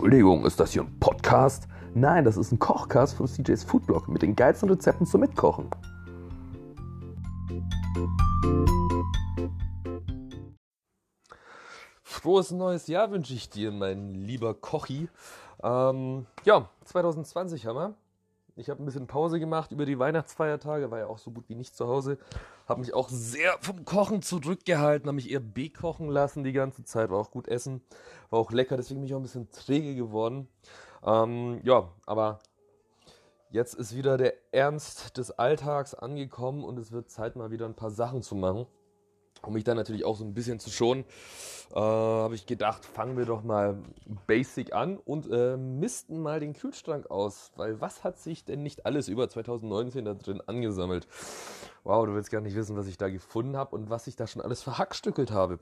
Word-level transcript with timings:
Entschuldigung, 0.00 0.46
ist 0.46 0.58
das 0.58 0.72
hier 0.72 0.80
ein 0.80 0.98
Podcast? 0.98 1.68
Nein, 1.92 2.24
das 2.24 2.38
ist 2.38 2.52
ein 2.52 2.58
Kochcast 2.58 3.18
von 3.18 3.26
CJ's 3.26 3.64
Foodblog 3.64 4.08
mit 4.08 4.22
den 4.22 4.34
geilsten 4.34 4.70
Rezepten 4.70 5.04
zum 5.04 5.20
Mitkochen. 5.20 5.68
Frohes 12.02 12.50
neues 12.50 12.86
Jahr 12.86 13.10
wünsche 13.10 13.34
ich 13.34 13.50
dir, 13.50 13.72
mein 13.72 14.14
lieber 14.14 14.54
Kochi. 14.54 15.10
Ähm, 15.62 16.24
ja, 16.44 16.70
2020 16.86 17.66
haben 17.66 17.76
wir. 17.76 17.94
Ich 18.60 18.68
habe 18.68 18.82
ein 18.82 18.84
bisschen 18.84 19.06
Pause 19.06 19.40
gemacht 19.40 19.72
über 19.72 19.86
die 19.86 19.98
Weihnachtsfeiertage, 19.98 20.90
war 20.90 20.98
ja 20.98 21.06
auch 21.06 21.16
so 21.16 21.30
gut 21.30 21.48
wie 21.48 21.54
nicht 21.54 21.74
zu 21.74 21.88
Hause. 21.88 22.18
Habe 22.68 22.80
mich 22.80 22.92
auch 22.92 23.08
sehr 23.08 23.56
vom 23.60 23.86
Kochen 23.86 24.20
zurückgehalten, 24.20 25.08
habe 25.08 25.16
mich 25.16 25.30
eher 25.30 25.40
bekochen 25.40 26.10
lassen 26.10 26.44
die 26.44 26.52
ganze 26.52 26.84
Zeit, 26.84 27.10
war 27.10 27.18
auch 27.18 27.30
gut 27.30 27.48
essen, 27.48 27.80
war 28.28 28.38
auch 28.38 28.52
lecker, 28.52 28.76
deswegen 28.76 29.00
bin 29.00 29.06
ich 29.06 29.14
auch 29.14 29.18
ein 29.18 29.22
bisschen 29.22 29.50
träge 29.50 29.94
geworden. 29.94 30.46
Ähm, 31.02 31.60
ja, 31.64 31.90
aber 32.04 32.40
jetzt 33.48 33.74
ist 33.74 33.96
wieder 33.96 34.18
der 34.18 34.34
Ernst 34.52 35.16
des 35.16 35.30
Alltags 35.30 35.94
angekommen 35.94 36.62
und 36.62 36.78
es 36.78 36.92
wird 36.92 37.10
Zeit, 37.10 37.36
mal 37.36 37.50
wieder 37.50 37.64
ein 37.64 37.74
paar 37.74 37.90
Sachen 37.90 38.20
zu 38.20 38.34
machen. 38.34 38.66
Um 39.42 39.54
mich 39.54 39.64
dann 39.64 39.76
natürlich 39.76 40.04
auch 40.04 40.16
so 40.16 40.24
ein 40.24 40.34
bisschen 40.34 40.60
zu 40.60 40.70
schonen, 40.70 41.04
äh, 41.72 41.78
habe 41.78 42.34
ich 42.34 42.46
gedacht, 42.46 42.84
fangen 42.84 43.16
wir 43.16 43.24
doch 43.24 43.42
mal 43.42 43.78
basic 44.26 44.74
an 44.74 44.98
und 44.98 45.30
äh, 45.30 45.56
misten 45.56 46.20
mal 46.20 46.40
den 46.40 46.52
Kühlschrank 46.52 47.10
aus. 47.10 47.52
Weil 47.56 47.80
was 47.80 48.04
hat 48.04 48.18
sich 48.18 48.44
denn 48.44 48.62
nicht 48.62 48.84
alles 48.84 49.08
über 49.08 49.28
2019 49.28 50.04
da 50.04 50.14
drin 50.14 50.42
angesammelt? 50.46 51.06
Wow, 51.84 52.04
du 52.04 52.14
willst 52.14 52.30
gar 52.30 52.42
nicht 52.42 52.56
wissen, 52.56 52.76
was 52.76 52.86
ich 52.86 52.98
da 52.98 53.08
gefunden 53.08 53.56
habe 53.56 53.74
und 53.74 53.88
was 53.88 54.06
ich 54.06 54.16
da 54.16 54.26
schon 54.26 54.42
alles 54.42 54.62
verhackstückelt 54.62 55.30
habe. 55.30 55.58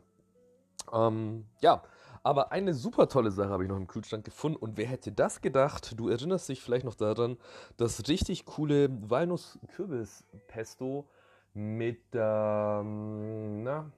Ähm, 0.92 1.44
ja, 1.60 1.82
aber 2.22 2.50
eine 2.52 2.74
super 2.74 3.08
tolle 3.08 3.30
Sache 3.30 3.50
habe 3.50 3.62
ich 3.62 3.68
noch 3.68 3.76
im 3.76 3.86
Kühlschrank 3.86 4.24
gefunden 4.24 4.56
und 4.58 4.76
wer 4.76 4.86
hätte 4.86 5.12
das 5.12 5.40
gedacht? 5.40 5.94
Du 5.96 6.08
erinnerst 6.08 6.48
dich 6.48 6.60
vielleicht 6.60 6.84
noch 6.84 6.96
daran, 6.96 7.36
das 7.76 8.08
richtig 8.08 8.44
coole 8.44 8.88
Walnuss-Kürbis-Pesto 9.08 11.06
mit, 11.54 12.02
ähm, 12.14 13.62
na, 13.62 13.90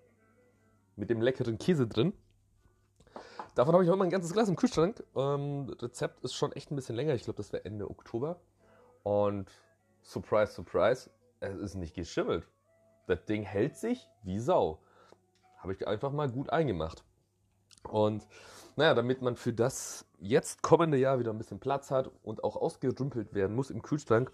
mit 0.97 1.11
dem 1.11 1.21
leckeren 1.21 1.59
Käse 1.59 1.87
drin. 1.87 2.13
Davon 3.55 3.75
habe 3.75 3.85
ich 3.85 3.91
auch 3.91 3.95
immer 3.95 4.05
ein 4.05 4.11
ganzes 4.11 4.33
Glas 4.33 4.49
im 4.49 4.57
Kühlschrank. 4.57 5.03
Ähm, 5.17 5.69
Rezept 5.81 6.25
ist 6.25 6.35
schon 6.35 6.53
echt 6.53 6.71
ein 6.71 6.77
bisschen 6.77 6.97
länger. 6.97 7.15
Ich 7.15 7.25
glaube, 7.25 7.37
das 7.37 7.53
wäre 7.53 7.65
Ende 7.65 7.91
Oktober. 7.91 8.41
Und 9.03 9.51
surprise, 10.03 10.53
surprise, 10.53 11.11
es 11.41 11.57
ist 11.57 11.75
nicht 11.75 11.95
geschimmelt. 11.95 12.47
Das 13.07 13.25
Ding 13.25 13.43
hält 13.43 13.77
sich 13.77 14.09
wie 14.23 14.39
Sau. 14.39 14.79
Habe 15.59 15.73
ich 15.73 15.87
einfach 15.87 16.13
mal 16.13 16.31
gut 16.31 16.51
eingemacht. 16.51 17.05
Und 17.83 18.27
naja, 18.77 18.95
damit 18.95 19.21
man 19.21 19.37
für 19.37 19.53
das 19.53 20.07
jetzt 20.21 20.63
kommende 20.63 20.99
Jahr 20.99 21.19
wieder 21.19 21.33
ein 21.33 21.39
bisschen 21.39 21.61
Platz 21.61 21.91
hat 21.91 22.11
und 22.23 22.45
auch 22.45 22.57
ausgerümpelt 22.57 23.35
werden 23.35 23.57
muss 23.57 23.71
im 23.71 23.83
Kühlschrank, 23.83 24.31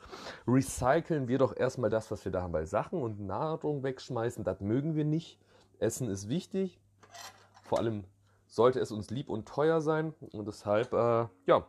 recyceln 0.47 1.29
wir 1.29 1.39
doch 1.39 1.56
erstmal 1.56 1.91
das, 1.91 2.11
was 2.11 2.25
wir 2.25 2.33
da 2.33 2.42
haben 2.42 2.53
bei 2.53 2.65
Sachen 2.65 3.01
und 3.01 3.20
Nahrung 3.20 3.83
wegschmeißen. 3.83 4.45
Das 4.45 4.61
mögen 4.61 4.97
wir 4.97 5.05
nicht. 5.05 5.39
Essen 5.79 6.09
ist 6.09 6.29
wichtig. 6.29 6.81
Vor 7.62 7.79
allem 7.79 8.05
sollte 8.47 8.81
es 8.81 8.91
uns 8.91 9.11
lieb 9.11 9.29
und 9.29 9.47
teuer 9.47 9.81
sein. 9.81 10.14
Und 10.33 10.47
deshalb, 10.47 10.92
äh, 10.92 11.27
ja, 11.47 11.67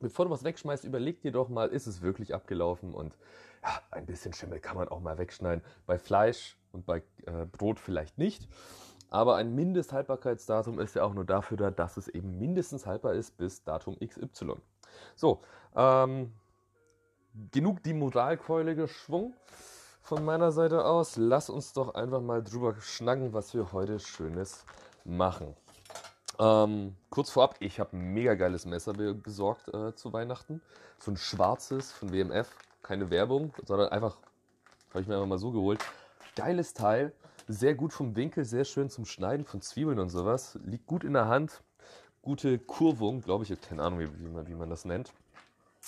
bevor 0.00 0.24
du 0.24 0.30
was 0.30 0.44
wegschmeißt, 0.44 0.84
überleg 0.84 1.20
dir 1.20 1.32
doch 1.32 1.48
mal, 1.48 1.68
ist 1.68 1.86
es 1.86 2.02
wirklich 2.02 2.34
abgelaufen? 2.34 2.94
Und 2.94 3.16
ja, 3.62 3.80
ein 3.90 4.06
bisschen 4.06 4.32
Schimmel 4.32 4.60
kann 4.60 4.76
man 4.76 4.88
auch 4.88 5.00
mal 5.00 5.18
wegschneiden. 5.18 5.64
Bei 5.86 5.98
Fleisch 5.98 6.58
und 6.72 6.86
bei 6.86 7.02
äh, 7.26 7.46
Brot 7.46 7.80
vielleicht 7.80 8.18
nicht. 8.18 8.48
Aber 9.14 9.36
ein 9.36 9.54
Mindesthaltbarkeitsdatum 9.54 10.80
ist 10.80 10.96
ja 10.96 11.04
auch 11.04 11.14
nur 11.14 11.24
dafür 11.24 11.56
da, 11.56 11.70
dass 11.70 11.96
es 11.96 12.08
eben 12.08 12.36
mindestens 12.36 12.84
haltbar 12.84 13.12
ist 13.14 13.36
bis 13.36 13.62
Datum 13.62 13.96
XY. 14.04 14.56
So, 15.14 15.40
ähm, 15.76 16.32
genug 17.52 17.80
die 17.84 17.94
Moralkeule 17.94 18.74
geschwungen 18.74 19.32
von 20.02 20.24
meiner 20.24 20.50
Seite 20.50 20.84
aus. 20.84 21.16
Lass 21.16 21.48
uns 21.48 21.72
doch 21.72 21.94
einfach 21.94 22.20
mal 22.20 22.42
drüber 22.42 22.74
schnacken, 22.80 23.32
was 23.32 23.54
wir 23.54 23.72
heute 23.72 24.00
Schönes 24.00 24.66
machen. 25.04 25.54
Ähm, 26.40 26.96
kurz 27.08 27.30
vorab, 27.30 27.54
ich 27.60 27.78
habe 27.78 27.96
ein 27.96 28.14
mega 28.14 28.34
geiles 28.34 28.66
Messer 28.66 28.94
besorgt 28.94 29.72
äh, 29.72 29.94
zu 29.94 30.12
Weihnachten. 30.12 30.60
So 30.98 31.12
ein 31.12 31.16
schwarzes 31.16 31.92
von 31.92 32.12
WMF. 32.12 32.50
Keine 32.82 33.10
Werbung, 33.10 33.54
sondern 33.64 33.90
einfach, 33.90 34.16
habe 34.90 35.02
ich 35.02 35.06
mir 35.06 35.14
einfach 35.14 35.28
mal 35.28 35.38
so 35.38 35.52
geholt. 35.52 35.78
Geiles 36.34 36.74
Teil 36.74 37.12
sehr 37.46 37.74
gut 37.74 37.92
vom 37.92 38.16
Winkel, 38.16 38.44
sehr 38.44 38.64
schön 38.64 38.90
zum 38.90 39.04
Schneiden 39.04 39.44
von 39.44 39.60
Zwiebeln 39.60 39.98
und 39.98 40.08
sowas. 40.08 40.58
Liegt 40.64 40.86
gut 40.86 41.04
in 41.04 41.12
der 41.12 41.28
Hand. 41.28 41.62
Gute 42.22 42.58
Kurvung, 42.58 43.20
glaube 43.20 43.44
ich. 43.44 43.60
Keine 43.60 43.82
Ahnung, 43.82 44.00
wie, 44.00 44.18
wie, 44.18 44.28
man, 44.28 44.46
wie 44.46 44.54
man 44.54 44.70
das 44.70 44.84
nennt. 44.84 45.12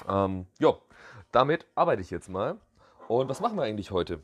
Ähm, 0.09 0.47
ja, 0.59 0.75
damit 1.33 1.67
arbeite 1.75 2.03
ich 2.03 2.11
jetzt 2.11 2.29
mal. 2.29 2.59
Und 3.09 3.29
was 3.29 3.41
machen 3.41 3.57
wir 3.57 3.63
eigentlich 3.63 3.91
heute? 3.91 4.21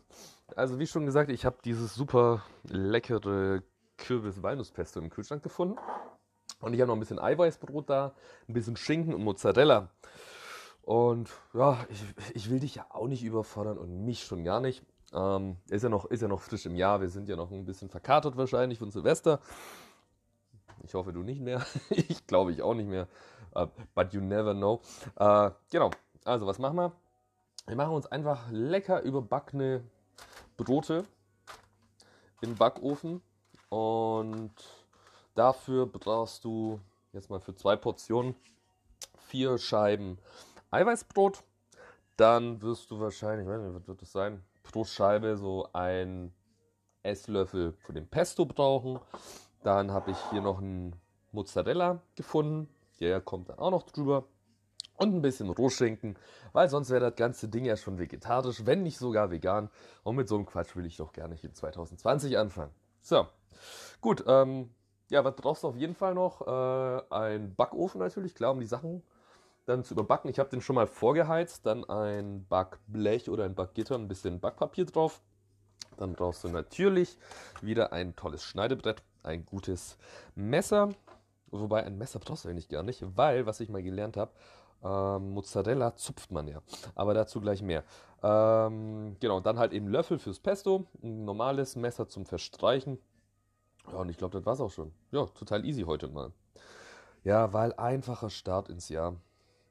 Also, 0.56 0.78
wie 0.78 0.86
schon 0.86 1.06
gesagt, 1.06 1.30
ich 1.30 1.44
habe 1.44 1.56
dieses 1.64 1.94
super 1.94 2.42
leckere 2.64 3.62
Kürbis-Walnusspesto 3.96 5.00
im 5.00 5.08
Kühlschrank 5.08 5.42
gefunden. 5.42 5.78
Und 6.60 6.74
ich 6.74 6.80
habe 6.80 6.88
noch 6.88 6.96
ein 6.96 7.00
bisschen 7.00 7.18
Eiweißbrot 7.18 7.88
da, 7.88 8.14
ein 8.48 8.54
bisschen 8.54 8.76
Schinken 8.76 9.14
und 9.14 9.24
Mozzarella. 9.24 9.88
Und 10.82 11.30
ja, 11.54 11.78
ich, 11.88 12.02
ich 12.34 12.50
will 12.50 12.60
dich 12.60 12.74
ja 12.74 12.86
auch 12.90 13.06
nicht 13.06 13.22
überfordern 13.22 13.78
und 13.78 14.04
mich 14.04 14.24
schon 14.24 14.44
gar 14.44 14.60
nicht. 14.60 14.82
Ähm, 15.12 15.56
ist, 15.68 15.82
ja 15.82 15.88
noch, 15.88 16.06
ist 16.06 16.22
ja 16.22 16.28
noch 16.28 16.40
frisch 16.40 16.66
im 16.66 16.76
Jahr. 16.76 17.00
Wir 17.00 17.08
sind 17.08 17.28
ja 17.28 17.36
noch 17.36 17.50
ein 17.50 17.64
bisschen 17.64 17.88
verkatert 17.88 18.36
wahrscheinlich 18.36 18.78
von 18.78 18.90
Silvester. 18.90 19.40
Ich 20.84 20.94
hoffe, 20.94 21.12
du 21.12 21.22
nicht 21.22 21.40
mehr. 21.40 21.64
ich 21.90 22.26
glaube, 22.26 22.52
ich 22.52 22.62
auch 22.62 22.74
nicht 22.74 22.88
mehr. 22.88 23.08
Uh, 23.54 23.66
but 23.94 24.12
you 24.12 24.20
never 24.20 24.54
know. 24.54 24.80
Uh, 25.20 25.50
genau. 25.70 25.90
Also, 26.24 26.46
was 26.46 26.58
machen 26.58 26.76
wir? 26.76 26.92
Wir 27.66 27.76
machen 27.76 27.94
uns 27.94 28.06
einfach 28.06 28.50
lecker 28.50 29.02
überbackene 29.02 29.84
Brote 30.56 31.04
im 32.40 32.56
Backofen. 32.56 33.22
Und 33.68 34.52
dafür 35.34 35.86
brauchst 35.86 36.44
du 36.44 36.80
jetzt 37.12 37.30
mal 37.30 37.40
für 37.40 37.54
zwei 37.54 37.76
Portionen 37.76 38.34
vier 39.28 39.58
Scheiben 39.58 40.18
Eiweißbrot. 40.70 41.42
Dann 42.16 42.60
wirst 42.60 42.90
du 42.90 43.00
wahrscheinlich, 43.00 43.46
ich 43.46 43.52
weiß 43.52 43.62
nicht, 43.62 43.74
was 43.74 43.88
wird 43.88 44.02
das 44.02 44.12
sein? 44.12 44.42
Pro 44.72 44.84
Scheibe 44.84 45.36
so 45.36 45.68
ein 45.72 46.32
Esslöffel 47.02 47.74
von 47.84 47.94
dem 47.94 48.08
Pesto 48.08 48.46
brauchen. 48.46 48.98
Dann 49.62 49.92
habe 49.92 50.10
ich 50.10 50.16
hier 50.30 50.40
noch 50.40 50.58
einen 50.58 50.96
Mozzarella 51.30 52.00
gefunden. 52.16 52.68
Der 52.98 53.20
kommt 53.20 53.48
dann 53.48 53.58
auch 53.58 53.70
noch 53.70 53.84
drüber. 53.84 54.24
Und 54.96 55.14
ein 55.14 55.22
bisschen 55.22 55.50
Rohschinken, 55.50 56.16
weil 56.52 56.68
sonst 56.68 56.90
wäre 56.90 57.00
das 57.00 57.16
ganze 57.16 57.48
Ding 57.48 57.64
ja 57.64 57.76
schon 57.76 57.98
vegetarisch, 57.98 58.66
wenn 58.66 58.82
nicht 58.82 58.98
sogar 58.98 59.30
vegan. 59.30 59.68
Und 60.04 60.16
mit 60.16 60.28
so 60.28 60.36
einem 60.36 60.46
Quatsch 60.46 60.76
will 60.76 60.86
ich 60.86 60.96
doch 60.96 61.12
gerne 61.12 61.36
in 61.42 61.54
2020 61.54 62.38
anfangen. 62.38 62.72
So, 63.00 63.26
gut. 64.00 64.22
Ähm, 64.26 64.70
ja, 65.08 65.24
was 65.24 65.34
brauchst 65.34 65.64
du 65.64 65.68
auf 65.68 65.76
jeden 65.76 65.94
Fall 65.94 66.14
noch? 66.14 66.46
Äh, 66.46 67.02
ein 67.10 67.54
Backofen 67.54 68.00
natürlich, 68.00 68.34
klar, 68.34 68.52
um 68.52 68.60
die 68.60 68.66
Sachen 68.66 69.02
dann 69.64 69.84
zu 69.84 69.94
überbacken. 69.94 70.30
Ich 70.30 70.38
habe 70.38 70.50
den 70.50 70.60
schon 70.60 70.76
mal 70.76 70.86
vorgeheizt, 70.86 71.66
dann 71.66 71.84
ein 71.84 72.46
Backblech 72.48 73.30
oder 73.30 73.44
ein 73.44 73.54
Backgitter, 73.54 73.94
ein 73.94 74.08
bisschen 74.08 74.40
Backpapier 74.40 74.86
drauf. 74.86 75.20
Dann 75.96 76.14
brauchst 76.14 76.44
du 76.44 76.48
natürlich 76.48 77.18
wieder 77.60 77.92
ein 77.92 78.16
tolles 78.16 78.42
Schneidebrett, 78.42 79.02
ein 79.22 79.44
gutes 79.44 79.98
Messer. 80.34 80.90
Wobei 81.50 81.84
ein 81.84 81.98
Messer 81.98 82.18
brauchst 82.18 82.44
du 82.44 82.48
eigentlich 82.48 82.68
gar 82.68 82.82
nicht, 82.82 83.04
weil, 83.16 83.46
was 83.46 83.60
ich 83.60 83.68
mal 83.68 83.82
gelernt 83.82 84.16
habe, 84.16 84.32
ähm, 84.82 85.30
Mozzarella 85.30 85.94
zupft 85.96 86.32
man 86.32 86.48
ja. 86.48 86.60
Aber 86.94 87.14
dazu 87.14 87.40
gleich 87.40 87.62
mehr. 87.62 87.84
Ähm, 88.22 89.16
genau, 89.20 89.40
dann 89.40 89.58
halt 89.58 89.72
eben 89.72 89.88
Löffel 89.88 90.18
fürs 90.18 90.40
Pesto, 90.40 90.86
ein 91.02 91.24
normales 91.24 91.76
Messer 91.76 92.08
zum 92.08 92.24
Verstreichen. 92.24 92.98
Ja, 93.90 93.98
und 93.98 94.08
ich 94.08 94.16
glaube, 94.16 94.38
das 94.38 94.46
war's 94.46 94.60
auch 94.60 94.70
schon. 94.70 94.92
Ja, 95.10 95.26
total 95.26 95.64
easy 95.64 95.82
heute 95.82 96.08
mal. 96.08 96.32
Ja, 97.24 97.52
weil 97.52 97.72
einfacher 97.74 98.30
Start 98.30 98.68
ins 98.68 98.88
Jahr. 98.88 99.16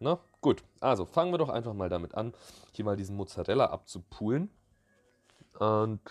Na, 0.02 0.20
gut. 0.42 0.64
Also 0.80 1.06
fangen 1.06 1.32
wir 1.32 1.38
doch 1.38 1.50
einfach 1.50 1.76
mal 1.76 1.88
damit 1.88 2.16
an, 2.16 2.34
hier 2.74 2.84
mal 2.84 2.98
diesen 2.98 3.16
Mozzarella 3.16 3.68
abzupulen. 3.68 4.50
Und 5.60 6.02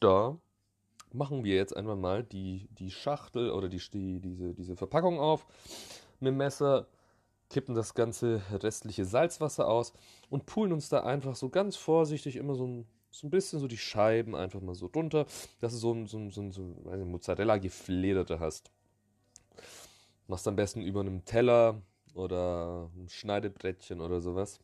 da 0.00 0.36
machen 1.10 1.44
wir 1.44 1.56
jetzt 1.56 1.74
einfach 1.74 1.96
mal 1.96 2.22
die, 2.22 2.68
die 2.72 2.90
Schachtel 2.90 3.50
oder 3.50 3.70
die, 3.70 3.80
die, 3.90 4.20
diese, 4.20 4.52
diese 4.52 4.76
Verpackung 4.76 5.18
auf 5.18 5.46
mit 6.20 6.32
dem 6.32 6.36
Messer, 6.36 6.86
kippen 7.48 7.74
das 7.74 7.94
ganze 7.94 8.42
restliche 8.50 9.06
Salzwasser 9.06 9.66
aus 9.66 9.94
und 10.28 10.44
pulen 10.44 10.72
uns 10.72 10.90
da 10.90 11.04
einfach 11.04 11.36
so 11.36 11.48
ganz 11.48 11.76
vorsichtig 11.76 12.36
immer 12.36 12.54
so 12.54 12.66
ein, 12.66 12.86
so 13.10 13.26
ein 13.26 13.30
bisschen 13.30 13.60
so 13.60 13.66
die 13.66 13.78
Scheiben 13.78 14.34
einfach 14.34 14.60
mal 14.60 14.74
so 14.74 14.86
runter, 14.86 15.24
dass 15.60 15.72
du 15.72 15.78
so 15.78 15.92
ein, 15.92 16.06
so 16.06 16.30
so 16.30 16.50
so 16.50 16.62
ein 16.90 17.10
Mozzarella-Geflederte 17.10 18.40
hast. 18.40 18.70
Machst 20.26 20.46
am 20.48 20.56
besten 20.56 20.82
über 20.82 21.00
einem 21.00 21.24
Teller 21.24 21.80
oder 22.14 22.90
ein 22.96 23.08
Schneidebrettchen 23.08 24.00
oder 24.00 24.20
sowas. 24.20 24.60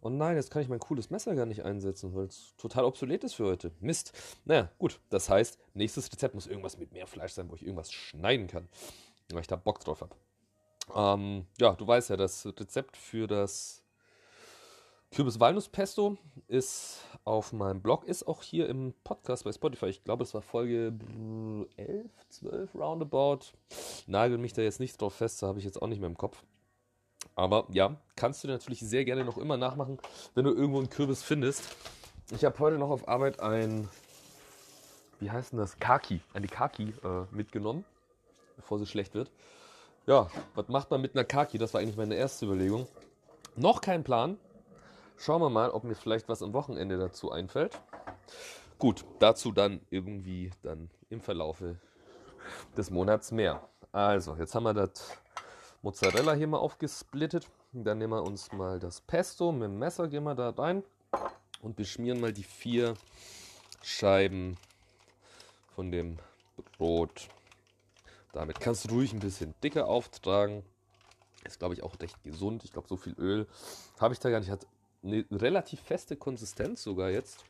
Und 0.00 0.18
nein, 0.18 0.36
jetzt 0.36 0.50
kann 0.50 0.60
ich 0.60 0.68
mein 0.68 0.80
cooles 0.80 1.10
Messer 1.10 1.34
gar 1.34 1.46
nicht 1.46 1.64
einsetzen, 1.64 2.14
weil 2.14 2.26
es 2.26 2.54
total 2.58 2.84
obsolet 2.84 3.24
ist 3.24 3.34
für 3.34 3.46
heute. 3.46 3.72
Mist. 3.80 4.12
Naja, 4.44 4.70
gut. 4.78 5.00
Das 5.08 5.30
heißt, 5.30 5.58
nächstes 5.72 6.12
Rezept 6.12 6.34
muss 6.34 6.46
irgendwas 6.46 6.78
mit 6.78 6.92
mehr 6.92 7.06
Fleisch 7.06 7.32
sein, 7.32 7.48
wo 7.48 7.54
ich 7.54 7.62
irgendwas 7.62 7.90
schneiden 7.90 8.46
kann. 8.46 8.68
Weil 9.30 9.40
ich 9.40 9.46
da 9.46 9.56
Bock 9.56 9.80
drauf 9.80 10.02
habe. 10.02 10.14
Ähm, 10.94 11.46
ja, 11.58 11.72
du 11.72 11.86
weißt 11.86 12.10
ja, 12.10 12.16
das 12.16 12.44
Rezept 12.44 12.98
für 12.98 13.26
das 13.26 13.82
Kürbis-Walnuss-Pesto 15.14 16.18
ist 16.48 16.98
auf 17.24 17.52
meinem 17.52 17.80
Blog, 17.80 18.04
ist 18.04 18.26
auch 18.26 18.42
hier 18.42 18.68
im 18.68 18.92
Podcast 19.04 19.44
bei 19.44 19.52
Spotify. 19.52 19.86
Ich 19.86 20.02
glaube, 20.02 20.24
es 20.24 20.34
war 20.34 20.42
Folge 20.42 20.92
11, 21.76 22.10
12 22.28 22.74
roundabout. 22.74 23.38
Nagel 24.06 24.38
mich 24.38 24.52
da 24.52 24.62
jetzt 24.62 24.80
nicht 24.80 25.00
drauf 25.00 25.14
fest, 25.14 25.42
da 25.42 25.46
habe 25.46 25.60
ich 25.60 25.64
jetzt 25.64 25.80
auch 25.80 25.86
nicht 25.86 26.00
mehr 26.00 26.10
im 26.10 26.18
Kopf. 26.18 26.44
Aber 27.36 27.66
ja, 27.70 27.96
kannst 28.16 28.44
du 28.44 28.48
natürlich 28.48 28.80
sehr 28.80 29.04
gerne 29.04 29.24
noch 29.24 29.38
immer 29.38 29.56
nachmachen, 29.56 29.98
wenn 30.34 30.44
du 30.44 30.52
irgendwo 30.52 30.78
einen 30.78 30.90
Kürbis 30.90 31.22
findest. 31.22 31.76
Ich 32.30 32.44
habe 32.44 32.58
heute 32.58 32.78
noch 32.78 32.90
auf 32.90 33.08
Arbeit 33.08 33.40
ein, 33.40 33.88
wie 35.20 35.30
heißt 35.30 35.52
denn 35.52 35.58
das? 35.58 35.78
Kaki, 35.78 36.20
eine 36.32 36.46
Kaki 36.46 36.94
äh, 37.02 37.34
mitgenommen, 37.34 37.84
bevor 38.56 38.78
sie 38.78 38.86
schlecht 38.86 39.14
wird. 39.14 39.30
Ja, 40.06 40.28
was 40.54 40.68
macht 40.68 40.90
man 40.90 41.00
mit 41.00 41.14
einer 41.14 41.24
Kaki? 41.24 41.58
Das 41.58 41.74
war 41.74 41.80
eigentlich 41.80 41.96
meine 41.96 42.14
erste 42.14 42.46
Überlegung. 42.46 42.86
Noch 43.56 43.80
kein 43.80 44.04
Plan. 44.04 44.38
Schauen 45.16 45.40
wir 45.40 45.50
mal, 45.50 45.70
ob 45.70 45.84
mir 45.84 45.94
vielleicht 45.94 46.28
was 46.28 46.42
am 46.42 46.52
Wochenende 46.52 46.98
dazu 46.98 47.30
einfällt. 47.30 47.80
Gut, 48.78 49.04
dazu 49.18 49.52
dann 49.52 49.80
irgendwie 49.90 50.50
dann 50.62 50.90
im 51.08 51.20
Verlaufe 51.20 51.76
des 52.76 52.90
Monats 52.90 53.32
mehr. 53.32 53.66
Also, 53.92 54.34
jetzt 54.36 54.54
haben 54.54 54.64
wir 54.64 54.74
das 54.74 55.16
Mozzarella 55.84 56.32
hier 56.32 56.48
mal 56.48 56.58
aufgesplittet. 56.58 57.46
Dann 57.72 57.98
nehmen 57.98 58.12
wir 58.12 58.24
uns 58.24 58.50
mal 58.52 58.80
das 58.80 59.00
Pesto 59.00 59.52
mit 59.52 59.64
dem 59.64 59.78
Messer, 59.78 60.08
gehen 60.08 60.24
wir 60.24 60.34
da 60.34 60.50
rein 60.50 60.82
und 61.62 61.76
beschmieren 61.76 62.20
mal 62.20 62.32
die 62.32 62.42
vier 62.42 62.94
Scheiben 63.82 64.56
von 65.76 65.92
dem 65.92 66.18
Brot 66.78 67.28
damit 68.34 68.58
kannst 68.58 68.90
du 68.90 68.94
ruhig 68.94 69.12
ein 69.12 69.20
bisschen 69.20 69.54
dicker 69.62 69.86
auftragen. 69.86 70.64
Ist, 71.44 71.60
glaube 71.60 71.74
ich, 71.74 71.84
auch 71.84 71.98
recht 72.00 72.20
gesund. 72.24 72.64
Ich 72.64 72.72
glaube, 72.72 72.88
so 72.88 72.96
viel 72.96 73.14
Öl 73.16 73.46
habe 74.00 74.12
ich 74.12 74.18
da 74.18 74.28
gar 74.28 74.40
nicht. 74.40 74.50
Hat 74.50 74.66
eine 75.04 75.24
relativ 75.30 75.80
feste 75.80 76.16
Konsistenz 76.16 76.82
sogar 76.82 77.10
jetzt. 77.10 77.44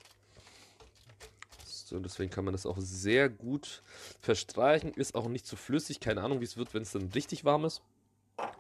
So, 1.65 1.99
deswegen 2.01 2.31
kann 2.31 2.45
man 2.45 2.53
das 2.53 2.67
auch 2.67 2.77
sehr 2.79 3.31
gut 3.31 3.83
verstreichen. 4.21 4.93
Ist 4.93 5.15
auch 5.15 5.29
nicht 5.29 5.47
zu 5.47 5.57
flüssig. 5.57 6.01
Keine 6.01 6.23
Ahnung, 6.23 6.41
wie 6.41 6.45
es 6.45 6.59
wird, 6.59 6.75
wenn 6.75 6.83
es 6.83 6.93
dann 6.93 7.11
richtig 7.15 7.47
warm 7.47 7.65
ist. 7.65 7.81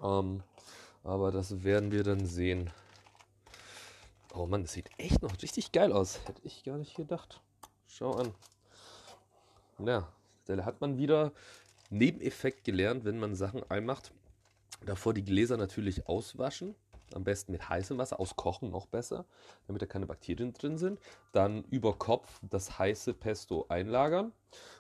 Ähm, 0.02 0.42
aber 1.02 1.30
das 1.30 1.64
werden 1.64 1.92
wir 1.92 2.02
dann 2.02 2.26
sehen. 2.26 2.70
Oh 4.34 4.46
Mann, 4.46 4.62
das 4.62 4.72
sieht 4.72 4.90
echt 4.98 5.22
noch 5.22 5.40
richtig 5.42 5.72
geil 5.72 5.92
aus. 5.92 6.20
Hätte 6.26 6.42
ich 6.44 6.64
gar 6.64 6.76
nicht 6.78 6.96
gedacht. 6.96 7.40
Schau 7.86 8.12
an. 8.12 8.34
Ja, 9.78 10.08
da 10.46 10.64
hat 10.64 10.80
man 10.80 10.98
wieder 10.98 11.32
Nebeneffekt 11.90 12.64
gelernt, 12.64 13.04
wenn 13.04 13.18
man 13.18 13.34
Sachen 13.34 13.62
einmacht. 13.70 14.12
Davor 14.84 15.14
die 15.14 15.24
Gläser 15.24 15.56
natürlich 15.56 16.08
auswaschen. 16.08 16.74
Am 17.14 17.22
besten 17.22 17.52
mit 17.52 17.68
heißem 17.68 17.96
Wasser, 17.98 18.18
auskochen 18.18 18.70
noch 18.70 18.86
besser, 18.86 19.24
damit 19.66 19.82
da 19.82 19.86
keine 19.86 20.06
Bakterien 20.06 20.52
drin 20.52 20.78
sind. 20.78 20.98
Dann 21.32 21.62
über 21.64 21.96
Kopf 21.96 22.40
das 22.42 22.78
heiße 22.78 23.14
Pesto 23.14 23.66
einlagern 23.68 24.32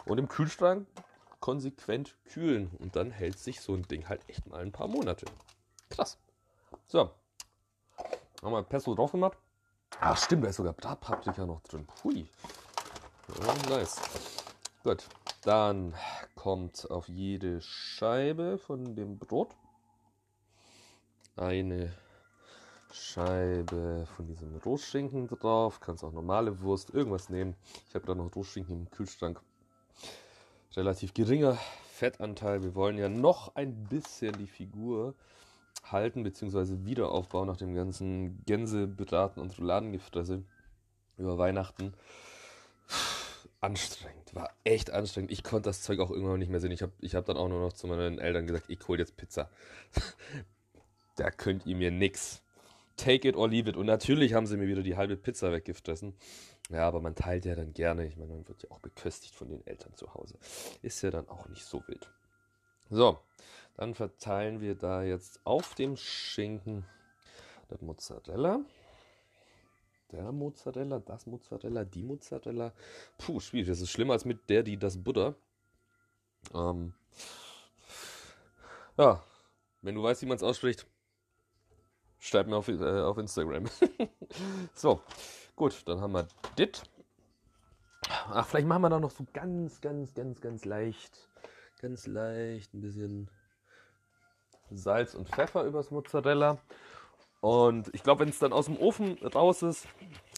und 0.06 0.18
im 0.18 0.26
Kühlschrank 0.26 0.88
konsequent 1.44 2.16
kühlen. 2.24 2.70
Und 2.78 2.96
dann 2.96 3.10
hält 3.10 3.38
sich 3.38 3.60
so 3.60 3.74
ein 3.74 3.82
Ding 3.82 4.08
halt 4.08 4.22
echt 4.28 4.46
mal 4.46 4.62
ein 4.62 4.72
paar 4.72 4.88
Monate. 4.88 5.26
Krass. 5.90 6.16
So. 6.86 7.10
Haben 8.42 8.52
wir 8.52 8.62
Pesto 8.62 8.94
drauf 8.94 9.12
gemacht. 9.12 9.36
Ach 10.00 10.16
stimmt, 10.16 10.44
da 10.44 10.48
ist 10.48 10.56
sogar 10.56 10.72
Bratpaprika 10.72 11.44
noch 11.44 11.60
drin. 11.60 11.86
Hui. 12.02 12.26
Ja, 13.42 13.76
nice. 13.76 14.00
Gut. 14.82 15.06
Dann 15.42 15.94
kommt 16.34 16.90
auf 16.90 17.08
jede 17.08 17.60
Scheibe 17.60 18.56
von 18.56 18.96
dem 18.96 19.18
Brot 19.18 19.54
eine 21.36 21.92
Scheibe 22.90 24.08
von 24.16 24.26
diesem 24.26 24.56
Rostschinken 24.56 25.28
drauf. 25.28 25.80
Kannst 25.80 26.04
auch 26.04 26.12
normale 26.12 26.62
Wurst, 26.62 26.88
irgendwas 26.88 27.28
nehmen. 27.28 27.54
Ich 27.90 27.94
habe 27.94 28.06
da 28.06 28.14
noch 28.14 28.34
Rostschinken 28.34 28.74
im 28.74 28.90
Kühlschrank. 28.90 29.42
Relativ 30.76 31.14
geringer 31.14 31.58
Fettanteil. 31.92 32.62
Wir 32.62 32.74
wollen 32.74 32.98
ja 32.98 33.08
noch 33.08 33.54
ein 33.54 33.84
bisschen 33.84 34.36
die 34.38 34.46
Figur 34.46 35.14
halten 35.84 36.22
bzw. 36.22 36.84
wieder 36.84 37.10
aufbauen 37.10 37.46
nach 37.46 37.56
dem 37.56 37.74
ganzen 37.74 38.42
Gänsebraten 38.44 39.40
und 39.40 39.58
Rouladengefresse 39.58 40.42
über 41.16 41.38
Weihnachten 41.38 41.94
anstrengend, 43.60 44.34
war 44.34 44.50
echt 44.64 44.90
anstrengend. 44.90 45.32
Ich 45.32 45.42
konnte 45.42 45.70
das 45.70 45.82
Zeug 45.82 45.98
auch 46.00 46.10
irgendwann 46.10 46.38
nicht 46.38 46.50
mehr 46.50 46.60
sehen. 46.60 46.70
Ich 46.70 46.82
habe 46.82 46.92
ich 47.00 47.14
hab 47.14 47.24
dann 47.24 47.36
auch 47.36 47.48
nur 47.48 47.60
noch 47.60 47.72
zu 47.72 47.86
meinen 47.86 48.18
Eltern 48.18 48.46
gesagt, 48.46 48.66
ich 48.68 48.86
hole 48.86 48.98
jetzt 48.98 49.16
Pizza. 49.16 49.48
da 51.16 51.30
könnt 51.30 51.66
ihr 51.66 51.76
mir 51.76 51.90
nix. 51.90 52.42
Take 52.96 53.28
it 53.28 53.36
or 53.36 53.48
leave 53.48 53.68
it. 53.68 53.76
Und 53.76 53.86
natürlich 53.86 54.34
haben 54.34 54.46
sie 54.46 54.56
mir 54.56 54.68
wieder 54.68 54.82
die 54.82 54.96
halbe 54.96 55.16
Pizza 55.16 55.50
weggefressen. 55.50 56.14
Ja, 56.70 56.86
aber 56.88 57.00
man 57.00 57.14
teilt 57.14 57.44
ja 57.44 57.54
dann 57.54 57.72
gerne. 57.74 58.06
Ich 58.06 58.16
meine, 58.16 58.32
man 58.32 58.48
wird 58.48 58.62
ja 58.62 58.70
auch 58.70 58.80
beköstigt 58.80 59.34
von 59.34 59.48
den 59.48 59.66
Eltern 59.66 59.94
zu 59.96 60.14
Hause. 60.14 60.38
Ist 60.82 61.02
ja 61.02 61.10
dann 61.10 61.28
auch 61.28 61.48
nicht 61.48 61.64
so 61.64 61.86
wild. 61.86 62.10
So, 62.90 63.18
dann 63.74 63.94
verteilen 63.94 64.60
wir 64.60 64.74
da 64.74 65.02
jetzt 65.02 65.40
auf 65.44 65.74
dem 65.74 65.96
Schinken 65.96 66.84
das 67.68 67.80
Mozzarella 67.80 68.60
der 70.14 70.32
Mozzarella, 70.32 71.00
das 71.00 71.26
Mozzarella, 71.26 71.84
die 71.84 72.02
Mozzarella. 72.02 72.72
Puh, 73.18 73.40
schwierig. 73.40 73.68
Das 73.68 73.80
ist 73.80 73.90
schlimmer 73.90 74.12
als 74.14 74.24
mit 74.24 74.48
der, 74.48 74.62
die 74.62 74.76
das 74.76 75.02
Butter. 75.02 75.34
Ähm, 76.54 76.94
ja, 78.96 79.22
wenn 79.82 79.94
du 79.94 80.02
weißt, 80.02 80.22
wie 80.22 80.26
man 80.26 80.36
es 80.36 80.42
ausspricht, 80.42 80.86
schreib 82.18 82.46
mir 82.46 82.56
auf, 82.56 82.68
äh, 82.68 83.00
auf 83.00 83.18
Instagram. 83.18 83.64
so, 84.74 85.02
gut, 85.56 85.82
dann 85.86 86.00
haben 86.00 86.12
wir 86.12 86.26
dit. 86.58 86.82
Ach, 88.08 88.46
vielleicht 88.46 88.66
machen 88.66 88.82
wir 88.82 88.90
da 88.90 89.00
noch 89.00 89.10
so 89.10 89.24
ganz, 89.32 89.80
ganz, 89.80 90.14
ganz, 90.14 90.40
ganz 90.40 90.64
leicht, 90.64 91.28
ganz 91.80 92.06
leicht 92.06 92.74
ein 92.74 92.80
bisschen 92.80 93.28
Salz 94.70 95.14
und 95.14 95.28
Pfeffer 95.28 95.64
übers 95.64 95.90
Mozzarella. 95.90 96.58
Und 97.40 97.94
ich 97.94 98.02
glaube, 98.02 98.20
wenn 98.20 98.30
es 98.30 98.38
dann 98.38 98.52
aus 98.52 98.66
dem 98.66 98.78
Ofen 98.78 99.18
raus 99.18 99.62
ist, 99.62 99.86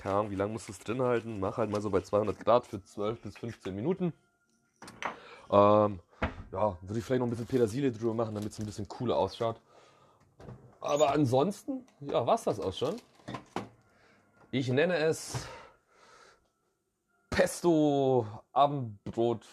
keine 0.00 0.30
wie 0.30 0.34
lange 0.34 0.52
musst 0.52 0.68
du 0.68 0.72
es 0.72 0.78
drin 0.80 1.00
halten? 1.02 1.38
Mach 1.38 1.56
halt 1.56 1.70
mal 1.70 1.80
so 1.80 1.90
bei 1.90 2.00
200 2.00 2.38
Grad 2.40 2.66
für 2.66 2.82
12 2.82 3.20
bis 3.20 3.38
15 3.38 3.74
Minuten. 3.74 4.12
Ähm, 5.50 6.00
ja, 6.52 6.76
würde 6.80 6.98
ich 6.98 7.04
vielleicht 7.04 7.20
noch 7.20 7.26
ein 7.26 7.30
bisschen 7.30 7.46
Petersilie 7.46 7.92
drüber 7.92 8.14
machen, 8.14 8.34
damit 8.34 8.50
es 8.50 8.58
ein 8.58 8.66
bisschen 8.66 8.88
cooler 8.88 9.16
ausschaut. 9.16 9.60
Aber 10.80 11.10
ansonsten, 11.10 11.86
ja, 12.00 12.26
war 12.26 12.34
es 12.34 12.44
das 12.44 12.60
auch 12.60 12.72
schon. 12.72 12.96
Ich 14.52 14.68
nenne 14.68 14.96
es 14.96 15.48
Pesto 17.30 18.24
Abendbrot 18.52 19.44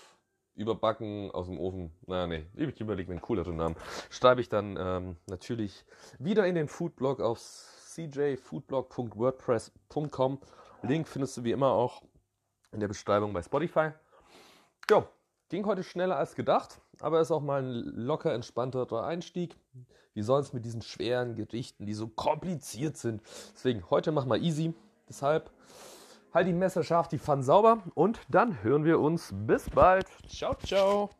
überbacken 0.55 1.31
aus 1.31 1.47
dem 1.47 1.59
Ofen. 1.59 1.91
Naja, 2.05 2.27
nee, 2.27 2.45
ich 2.55 2.79
überlege 2.79 3.09
mir 3.09 3.15
einen 3.15 3.21
cooleren 3.21 3.55
Namen. 3.55 3.75
Schreibe 4.11 4.41
ich 4.41 4.49
dann 4.49 4.77
ähm, 4.79 5.17
natürlich 5.25 5.83
wieder 6.19 6.45
in 6.45 6.53
den 6.53 6.67
Foodblog 6.67 7.21
auf 7.21 7.39
cjfoodblog.wordpress.com. 7.39 10.39
Link 10.83 11.07
findest 11.07 11.37
du 11.37 11.43
wie 11.43 11.53
immer 11.53 11.71
auch 11.71 12.03
in 12.71 12.79
der 12.79 12.87
Beschreibung 12.87 13.33
bei 13.33 13.41
Spotify. 13.41 13.93
Jo, 14.89 15.07
ging 15.53 15.67
heute 15.67 15.83
schneller 15.83 16.17
als 16.17 16.33
gedacht, 16.33 16.81
aber 16.99 17.21
ist 17.21 17.29
auch 17.29 17.41
mal 17.41 17.61
ein 17.61 17.83
locker 17.95 18.33
entspannterer 18.33 19.05
Einstieg. 19.05 19.55
Wie 20.15 20.23
sonst 20.23 20.53
mit 20.53 20.65
diesen 20.65 20.81
schweren 20.81 21.35
Gerichten, 21.35 21.85
die 21.85 21.93
so 21.93 22.07
kompliziert 22.07 22.97
sind. 22.97 23.21
Deswegen 23.53 23.87
heute 23.91 24.11
machen 24.11 24.29
wir 24.29 24.37
easy. 24.37 24.73
Deshalb 25.07 25.51
Halt 26.33 26.47
die 26.47 26.53
Messer 26.53 26.81
scharf, 26.81 27.07
die 27.07 27.19
Pfannen 27.19 27.43
sauber 27.43 27.83
und 27.93 28.19
dann 28.27 28.63
hören 28.63 28.85
wir 28.85 28.99
uns. 28.99 29.29
Bis 29.31 29.69
bald. 29.69 30.07
Ciao, 30.27 30.55
ciao. 30.55 31.11